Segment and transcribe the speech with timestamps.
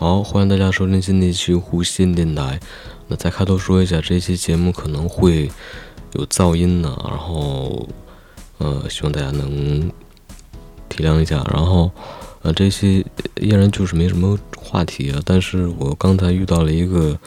[0.00, 2.60] 好，欢迎大家收听新的一期呼吸电台。
[3.08, 5.50] 那在开头说一下，这期节目可能会
[6.12, 7.88] 有噪音呢，然后
[8.58, 9.90] 呃，希望大家能
[10.88, 11.44] 体谅一下。
[11.52, 11.90] 然后
[12.42, 13.04] 呃，这期
[13.40, 17.18] 依然就是没什么话题啊，但是我刚才遇到了一个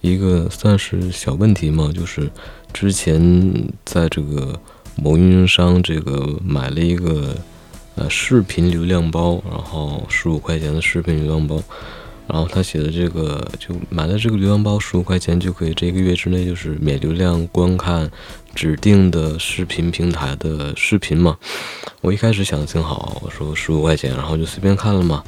[0.00, 2.30] 一个算是小问题嘛，就是
[2.72, 4.56] 之前在这个
[4.94, 7.36] 某运营商这个买了一个。
[7.96, 11.62] 呃，视频流量包，然后十五块钱的视频流量包，
[12.26, 18.10] 然后他写的这个就买了这个流量包，十五块钱就可以这个月之内就是免流量观看
[18.54, 21.38] 指定的视频平台的视频嘛。
[22.02, 25.24] 我一开始想的挺好，我说十五块钱，然后就随便看了嘛，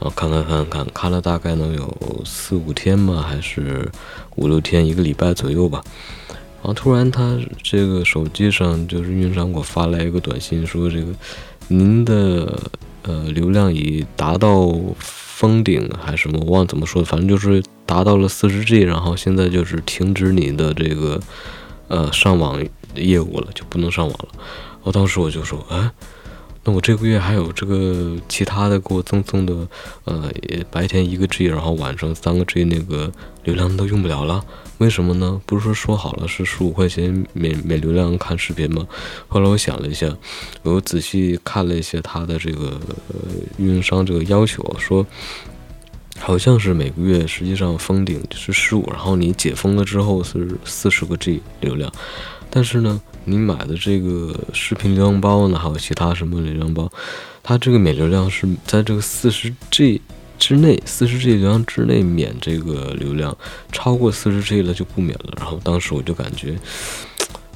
[0.00, 3.86] 啊，看看看看看了大概能有四五天嘛，还是
[4.36, 5.84] 五六天，一个礼拜左右吧。
[6.62, 11.12] 然后突然他这个手机上就是运营商给我发来一个短信，说这个。
[11.68, 12.70] 您的
[13.02, 16.38] 呃流量已达到封顶还是什么？
[16.40, 21.20] 我忘了怎么说，反正就是达到了四十 G，然后现在就是停止你的这个
[21.88, 22.62] 呃上网
[22.96, 24.28] 业务了，就不能上网了。
[24.82, 25.90] 我当时我就说，哎。
[26.68, 29.66] 那我这个月还有这个其他的给我赠送的，
[30.04, 30.30] 呃，
[30.70, 33.10] 白天一个 G，然后晚上三个 G，那个
[33.42, 34.44] 流量都用不了了，
[34.76, 35.40] 为什么呢？
[35.46, 38.86] 不是说说好了是十五块钱免免流量看视频吗？
[39.28, 40.14] 后来我想了一下，
[40.62, 42.78] 我又仔细看了一些他的这个
[43.56, 45.06] 运营商这个要求，说
[46.18, 51.90] 好像是每个月实际上封顶是十五，然后你解封了之后是四十个 G 流量，
[52.50, 53.00] 但是呢。
[53.28, 56.90] 你买的这个视频流量包呢，还有其他什么流量包，
[57.42, 60.00] 它这个免流量是在这个四十 G
[60.38, 63.36] 之内，四十 G 流量之内免这个流量，
[63.70, 65.34] 超过四十 G 了就不免了。
[65.36, 66.58] 然后当时我就感觉，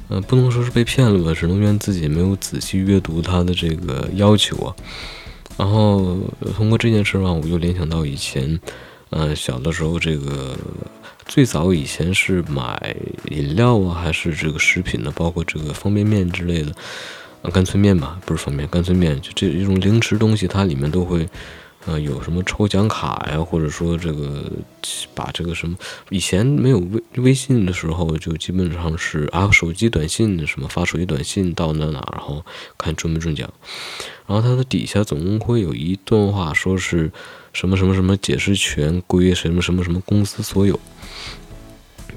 [0.09, 4.75] 嗯，不能说是被骗了吧，只能怨自己没有仔细阅读它的这个要求啊。
[5.57, 6.19] 然后
[6.55, 8.59] 通过这件事吧，我就联想到以前，
[9.09, 10.55] 嗯，小的时候这个。
[11.33, 12.95] 最早以前是买
[13.31, 15.11] 饮料啊，还是这个食品呢？
[15.15, 16.71] 包括这个方便面之类的，
[17.49, 21.27] 干脆面吧，不是方便干脆面，就这一种零食东西，它里面都会，
[21.87, 24.43] 呃，有什么抽奖卡呀，或者说这个
[25.15, 25.75] 把这个什么，
[26.09, 32.45] 以前没有微微信的时候，就基本上是啊，手机短信什么发手机短信到哪哪，然后
[32.77, 33.51] 看中没中奖，
[34.27, 37.11] 然后它的底下总共会有一段话，说是
[37.51, 40.79] 什么什么什么解释权归什么什么什么公司所有。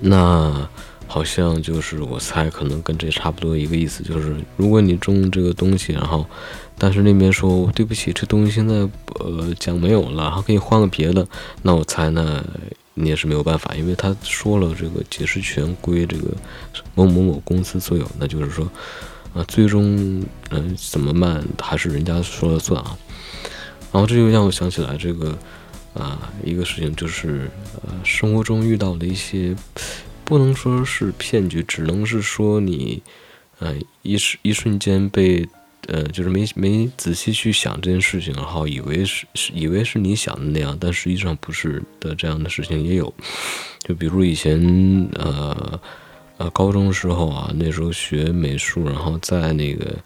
[0.00, 0.68] 那
[1.06, 6.26] 好像就是我猜，可能跟这差不多一个意思，就是如果你中这个东西，然后
[6.76, 8.74] 但是那边说对不起，这东西现在
[9.20, 11.26] 呃奖没有了，然后可以换个别的，
[11.62, 12.44] 那我猜呢
[12.94, 16.28] 你也是没有办法，因为他说了这个解释权归这个
[16.94, 18.68] 某某某公司所有，那就是说
[19.36, 22.96] 啊最终嗯怎么办还是人家说了算啊。
[23.92, 25.36] 然后这就让我想起来这个。
[25.98, 27.50] 啊，一个事情就是，
[27.86, 29.56] 呃，生活中遇到的一些，
[30.26, 33.02] 不能说是骗局，只能是说你，
[33.60, 35.48] 呃，一时一瞬间被，
[35.86, 39.24] 呃，就是没没仔细去想这件事情，然后以为是
[39.54, 43.14] 以为是你想的那样，但实际上不是的，这样的事情也有。
[43.80, 45.65] 就比如以前，呃，
[46.38, 49.96] 呃，高中时候啊，那时候学美术，然后在那个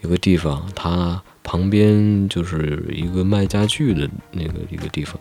[0.00, 1.22] 有个地方，它。
[1.42, 5.18] 旁边就是一个卖家具的那个一个地方，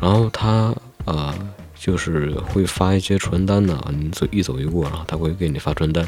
[0.00, 0.72] 然后它
[1.04, 1.34] 啊，
[1.78, 6.06] 就是会发一些传单呢，你走一走一过，然后他会给你发传单，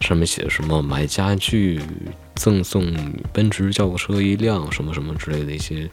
[0.00, 1.80] 上面写什么买家具
[2.34, 2.94] 赠送
[3.32, 5.90] 奔驰轿车一辆，什么什么之类的一些，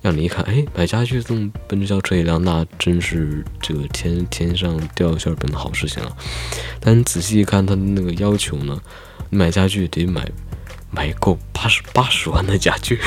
[0.00, 6.16] 让你一看，哎，买家具送奔驰轿车一辆，那真是这个天天上掉馅饼的好事情啊！
[6.80, 8.80] 但你仔细一看他的那个要求呢，
[9.30, 10.30] 买家具得买。
[10.90, 12.98] 买够八十八十万的家具，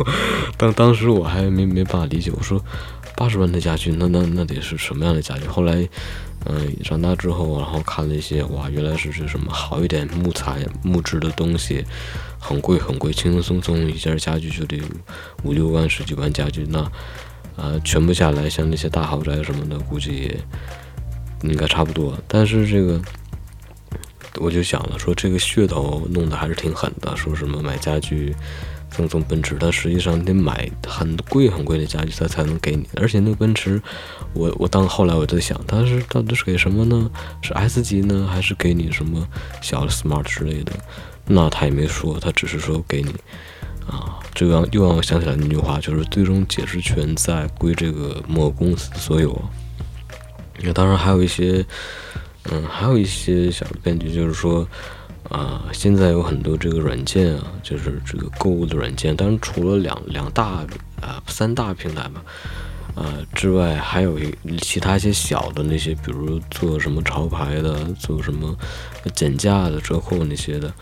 [0.56, 2.58] 当当时我还没没办法理解，我说
[3.16, 5.46] 八十万的家具，那那那得是什么样的家具？
[5.46, 5.88] 后来，
[6.44, 11.84] 嗯，长大之后，然后看了一些，哇，原来是这什么好一点木材木质的东西，
[12.38, 14.80] 很贵很贵，轻轻松松一件家具就得
[15.42, 16.80] 五六万十几万家具，那
[17.56, 20.36] 啊，全部下来，像那些大豪宅什么的，估计
[21.42, 22.16] 应该差不多。
[22.28, 23.00] 但是这个。
[24.38, 28.36] 我就想了，说这个噱头弄得还是挺狠的，说什么买家具
[28.96, 32.88] 赠送奔驰，但实际上你得买很贵很贵的家具，他才能给你。
[32.96, 33.80] 而且那个奔驰，
[34.32, 37.10] 我我当后来我在想，他是到底是给什么呢？
[37.42, 39.26] 是 S 级呢，还是给你什么
[39.60, 40.72] 小的 Smart 之类的？
[41.26, 43.14] 那他也没说，他只是说给你
[43.86, 44.18] 啊。
[44.34, 49.40] 这让又让我想起来那句话，就是最终解释权在归这个某公司所有。
[50.62, 51.64] 那当然还有一些。
[52.52, 54.64] 嗯，还有一些小的变局，就是说，
[55.30, 59.14] 啊，现在有很多这个软件啊，就是这个购物的软件。
[59.16, 60.64] 当然，除了两两大
[61.00, 62.22] 啊三大平台吧，
[62.94, 68.56] 呃之外，还有一其他一些小的那些，比如做什么潮牌的，做什么
[69.14, 70.72] 减价的折扣那些的，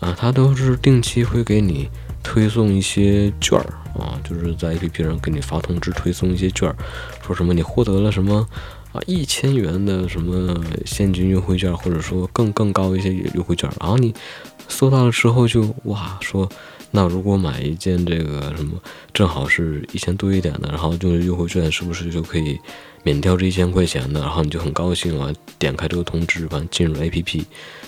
[0.00, 1.88] 啊，它都是定期会给你
[2.22, 3.66] 推送一些券儿
[3.98, 6.76] 啊，就是在 APP 上给你发通知推送一些券儿，
[7.24, 8.46] 说什么你获得了什么
[8.92, 14.14] 啊一千元的什么现金优惠券，或者说更更高一些优惠券，然后你
[14.68, 16.48] 搜到了之后就哇说。
[16.94, 18.80] 那如果买一件这个什么，
[19.14, 22.60] 正好是一千多一点的，然后用优惠券，是不是就可以
[23.02, 24.20] 免掉这一千块钱的？
[24.20, 27.44] 然后你就很高兴啊，点开这个通知，完进入 APP。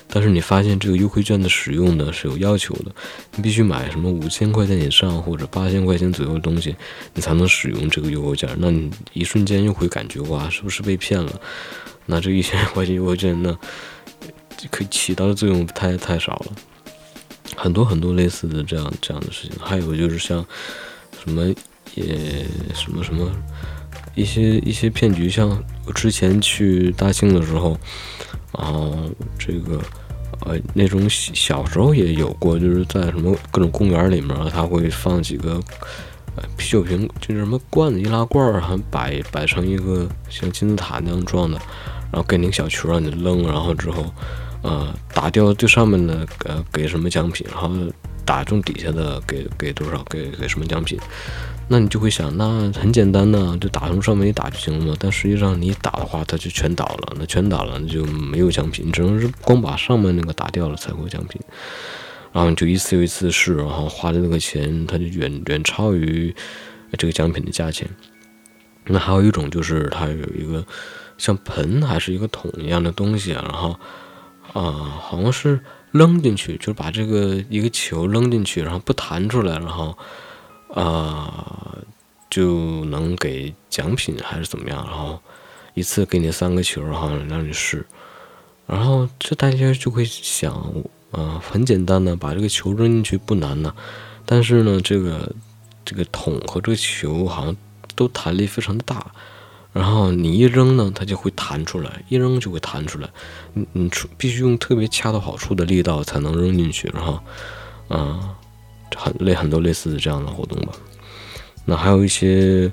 [0.09, 2.95] 但是你发现这个优惠券的使用呢是有要求的，
[3.37, 6.75] 你必须买什么五千块钱以上或者八千块钱左右的东西，
[7.13, 8.49] 你才能使用这个优惠券。
[8.59, 11.41] 那你一瞬间又会感觉哇，是不是被骗了？
[12.07, 13.59] 那这一千块钱优惠券呢，
[14.71, 16.53] 可以起到的作用太太少了。
[17.65, 20.45] 很多很多类似的这样这样的事情，还有就是像
[21.25, 21.47] 什么
[21.95, 22.45] 也
[22.75, 23.33] 什么什么
[24.15, 25.49] 一些一些骗局，像
[25.87, 27.73] 我之前去大庆的时候，
[28.53, 28.93] 啊，
[29.39, 29.81] 这个
[30.41, 35.59] 呃那种小时候也有过，就是在什么各种公园里面，他会放几个
[36.59, 41.57] 啤酒瓶，就是什么罐子易拉罐，儿，还摆摆成一个像金字塔那样状的，
[42.13, 44.13] 然后给你个小球让你扔，然后之后。
[44.65, 47.47] 呃，打掉最上面的，呃，给什么奖品？
[47.53, 47.71] 然后
[48.25, 50.03] 打中底下的，给给多少？
[50.05, 50.99] 给给什么奖品？
[51.69, 54.97] 那你就会想，那很简单呢，就打中上面一打就行了嘛。
[54.99, 57.15] 但实际上你打的话，它就全倒了。
[57.19, 61.39] 那全倒了，那就没有奖品，只能是光把上面那个打掉了才会有奖品。
[62.33, 66.35] 然后你就一次又一次试，然后花的那个钱，它就远远超于
[66.97, 67.87] 这个奖品的价钱。
[68.87, 70.65] 那还有一种就是它有一个
[71.19, 73.79] 像盆还是一个桶一样的东西，然后。
[74.55, 75.61] 啊，好像是
[75.91, 79.99] 扔进去，就是把这个一个球扔进去，然后不弹出来，然后
[80.73, 81.77] 啊
[82.31, 84.87] 就能给奖品还是怎么样？
[84.89, 85.21] 然后
[85.75, 87.85] 一次给你三个球，然后让你试，
[88.67, 90.55] 然后这大家就会想，
[91.11, 93.75] 啊，很简单的把这个球扔进去不难呢，
[94.25, 95.35] 但是呢，这个
[95.85, 97.57] 这个桶和这个球好像
[97.97, 99.13] 都弹力非常的大。
[99.75, 103.11] 然后你一扔呢，它就会弹出来，一扔就会弹出来。
[103.53, 106.89] 你你出必须用特别恰到好处的力道才能扔进去。
[106.95, 107.21] 然后，
[107.89, 108.23] 嗯，
[108.97, 110.73] 很类很多类似的这样的活动吧。
[111.65, 112.71] 那还有一些，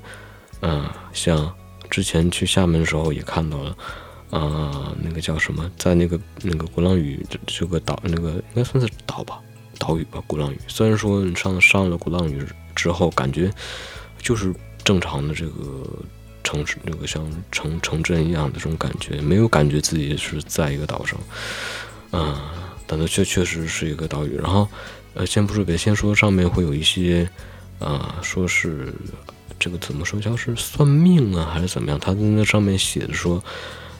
[0.60, 1.52] 嗯，像
[1.90, 3.76] 之前去厦门的时候也看到了，
[4.30, 9.40] 啊，那个叫什么，在那个那个鼓浪屿这这个岛，那个应该算是岛吧，
[9.76, 10.58] 岛屿吧，鼓浪屿。
[10.68, 12.40] 虽然说你上上了鼓浪屿
[12.76, 13.50] 之后，感觉
[14.18, 15.84] 就是正常的这个。
[16.42, 21.18] 城市那个像城城镇一样的这种感觉，没有感觉自己是在一个岛上，
[22.12, 22.36] 嗯，
[22.86, 24.36] 但它确确实是一个岛屿。
[24.36, 24.68] 然后，
[25.14, 27.28] 呃，先不说别，先说上面会有一些，
[27.78, 28.92] 啊，说是
[29.58, 31.98] 这个怎么说，像是算命啊，还是怎么样？
[31.98, 33.42] 他在那上面写的说，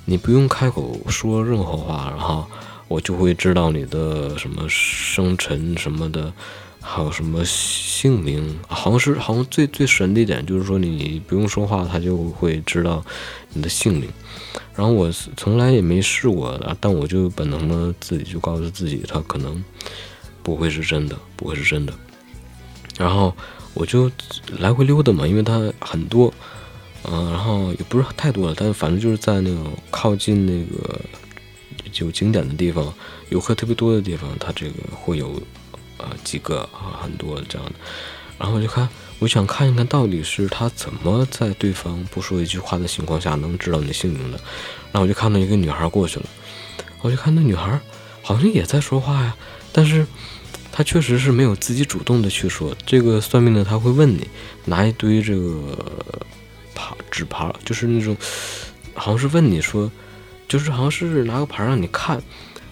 [0.05, 2.47] 你不用开口说任何话，然后
[2.89, 6.33] 我就会知道你的什么生辰什么的。
[6.83, 8.59] 还有什么姓名？
[8.67, 13.03] 好像是好像最最神的一点就是说，你不用说话，他就会知道
[13.55, 14.11] 你的姓名。
[14.75, 19.63] 然后我从来也没试过，但我就本能的自己就告诉自己，他可能
[20.43, 21.93] 不会是真的，不会是真的。
[22.99, 23.35] 然后
[23.75, 24.11] 我就
[24.59, 26.35] 来回溜达嘛，因为它很多，
[27.05, 31.01] 嗯，然后也不是太多了，但反正就是在那个靠近那个
[32.01, 32.93] 有景点的地方，
[33.29, 35.41] 游客特别多的地方，它这个会有。
[36.03, 37.75] 呃，几个啊，很多这样的，
[38.37, 38.89] 然后我就看，
[39.21, 44.39] 我想看一看到底是他怎么在对方不说一句话的情况下能知道你的姓名的。
[44.91, 46.27] 然后我就看到一个女孩过去了，
[47.03, 47.79] 我就看那女孩
[48.21, 49.37] 好像也在说话呀，
[49.73, 50.05] 但是
[50.73, 52.77] 她确实是没有自己主动的去说。
[52.85, 54.27] 这个算命的他会问你，
[54.65, 55.79] 拿一堆这个
[56.75, 58.17] 牌纸牌，就是那种
[58.95, 59.89] 好像是问你说，
[60.49, 62.21] 就是好像是拿个牌让你看，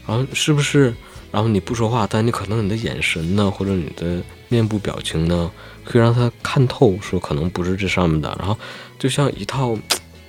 [0.04, 0.92] 然后是不是？
[1.30, 5.50] 然后你不说话，但你可能你的眼神呢，或者你的面部表情呢，
[5.84, 8.34] 可以让他看透，说可能不是这上面的。
[8.38, 8.58] 然后
[8.98, 9.76] 就像一套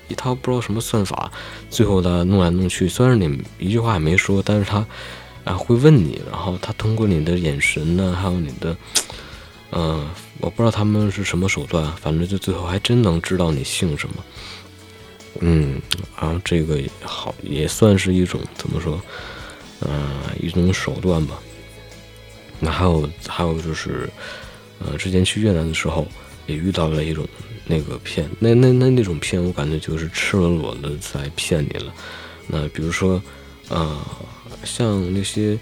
[0.07, 1.31] 一套不知道什么算法，
[1.69, 4.85] 最后他弄来弄去，虽然你一句话也没说，但是他
[5.43, 8.77] 啊会问你，然后他通过你的眼神呢，还有你的，
[9.71, 10.07] 嗯，
[10.39, 14.15] 我不知道他们是什么手段，反正就最后还真能知道你姓什么。
[15.39, 15.81] 嗯，
[16.19, 19.01] 然后这个好也算是一种怎么说？
[19.81, 20.09] 嗯，
[20.39, 21.39] 一种手段吧。
[22.59, 24.09] 那还有还有就是，
[24.79, 26.07] 呃，之前去越南的时候
[26.45, 27.27] 也遇到了一种
[27.65, 31.91] 那个骗，那那那那种骗，我感觉就是赤裸裸的在骗你了。
[32.47, 33.21] 那比如说，
[33.69, 33.99] 呃，
[34.63, 35.57] 像那些，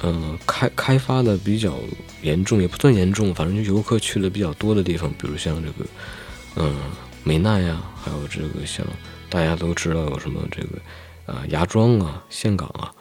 [0.00, 1.74] 呃，开开发的比较
[2.22, 5.86] 严重，也不算严重，反正就游客去的比较多的地方，比如像这个，
[6.56, 6.74] 嗯，
[7.24, 8.86] 美奈呀，还有这个像
[9.28, 10.78] 大家都知道有什么这个
[11.26, 12.92] 啊芽庄啊、岘港啊，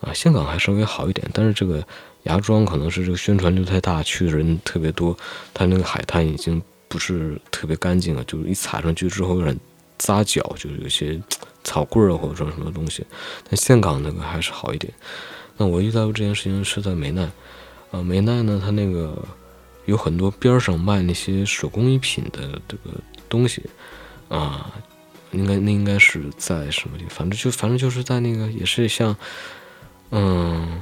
[0.00, 1.86] 啊香港还稍微好一点，但是这个
[2.24, 5.16] 芽庄可能是这个宣传力太大，去的人特别多，
[5.52, 9.58] 它那个海滩已经不是特别干净了，就是一踩上去之后有点
[9.98, 11.20] 扎脚，就是有些
[11.64, 13.04] 草棍儿或者说什么东西。
[13.48, 14.92] 但香港那个还是好一点。
[15.56, 17.28] 那我遇到这件事情是在美奈，
[17.90, 19.26] 啊美奈呢，它那个
[19.86, 22.96] 有很多边上卖那些手工艺品的这个
[23.28, 23.62] 东西，
[24.28, 24.70] 啊，
[25.32, 27.10] 应该那应该是在什么地方？
[27.18, 29.16] 反正就反正就是在那个也是像，
[30.10, 30.80] 嗯，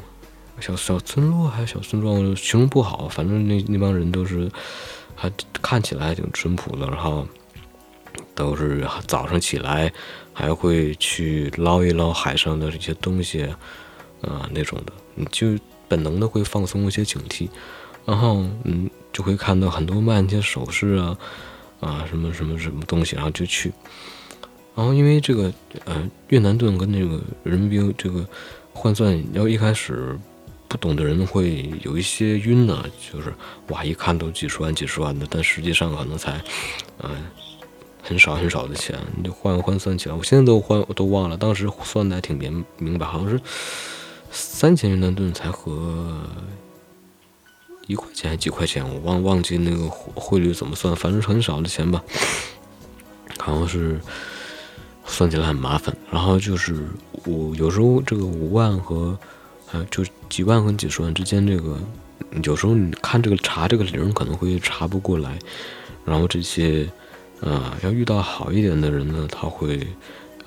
[0.61, 3.09] 小小村落还是小村庄，形容不好。
[3.09, 4.51] 反正那那帮人都是
[5.15, 5.31] 还
[5.63, 7.27] 看起来还挺淳朴的，然后
[8.35, 9.93] 都是早上起来
[10.33, 13.49] 还会去捞一捞海上的这些东西。
[14.23, 15.49] 啊，那种的，你就
[15.87, 17.49] 本能的会放松一些警惕，
[18.07, 21.17] 然后嗯，就会看到很多卖那些首饰啊，
[21.81, 23.71] 啊什么什么什么东西，然后就去，
[24.77, 25.53] 然后因为这个
[25.87, 28.25] 呃越南盾跟那个人民币这个
[28.73, 30.17] 换算，要一开始
[30.69, 33.35] 不懂的人会有一些晕呢，就是
[33.71, 36.41] 哇一看都几十万几十万的，但实际上可能才
[37.03, 37.11] 嗯
[38.03, 43.41] 很少很少的钱，你换换算起来，我现在都换都忘了，当时算的还挺明明白，好像是。
[44.39, 46.15] 三千越南盾才合
[47.87, 52.05] 一块钱还几块钱，我忘忘记那个汇率怎么算，反正很少的钱吧。
[53.39, 53.99] 好像是
[55.07, 55.97] 算起来很麻烦。
[56.11, 56.87] 然后就是
[57.25, 59.19] 我有时候这个五万和
[59.67, 61.79] 还有就几万和几十万之间，这个
[62.43, 65.39] 有时候你看这个查这个零可能会查不过来。
[66.05, 66.89] 然后这些
[67.41, 69.87] 啊，要遇到好一点的人呢，他会。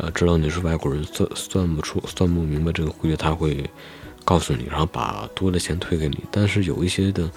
[0.02, 3.70] 呃，知道你是外国人，算算不出、算不明白这个汇率，他会
[4.24, 6.20] 告诉你，然后把多的钱退给你。
[6.32, 7.30] 但是有一些的，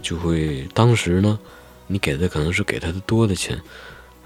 [0.00, 1.38] 就会当时呢，
[1.86, 3.60] 你给的可能是给他的多的钱，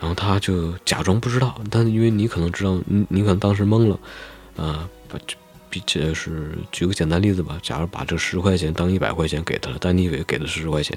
[0.04, 1.58] 然后他就假装不知道。
[1.70, 3.98] 但因为你可能知道，你你可能当时懵了，
[4.56, 5.34] 啊，把这。
[5.70, 10.96] 比这是举个简单例子吧，假如把这十块钱当一百块钱给他了，但你以为给的是十块钱，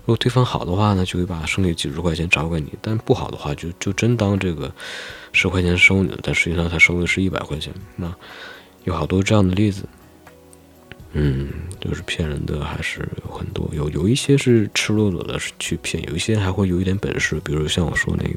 [0.00, 4.68] 如果对方好的话呢，就会把剩下几十块钱找给你；但不好的话，就就真当这个
[5.30, 7.72] 十块钱收你了，但实际上他收的是一百块钱。
[7.94, 8.12] 那
[8.82, 9.84] 有好多这样的例子，
[11.18, 11.48] 嗯，
[11.80, 18.36] 就是骗人的还是有很多，有有一些是赤裸裸的去骗，有一些还会有一点本事，比如像我说那个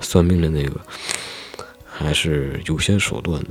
[0.00, 0.80] 算命的那个，
[1.84, 3.50] 还是有些手段的。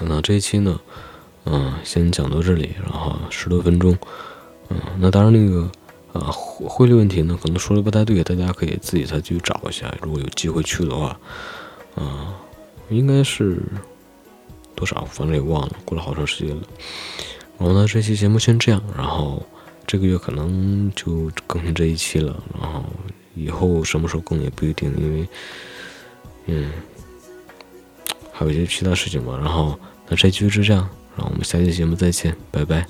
[0.00, 0.80] 那这一期呢，
[1.44, 3.96] 嗯，先讲到这里，然后十多分钟，
[4.68, 5.70] 嗯，那当然那个，
[6.12, 11.16] 啊，汇率问题呢，可能说的不太对，大家可以自己再去找一下，如果有机会去的话，
[11.94, 12.34] 啊，
[12.90, 13.62] 应该是
[14.76, 16.62] 多少，反正也忘了，过了好长时间了。
[17.58, 19.44] 然后呢，这期节目先这样，然后
[19.86, 22.84] 这个月可能就更新这一期了，然后
[23.34, 25.28] 以后什么时候更也不一定，因为，
[26.46, 26.70] 嗯。
[28.38, 32.86] 还有一些其他事情吧，然后那这期就这样，然后我们下期节目再见，拜拜。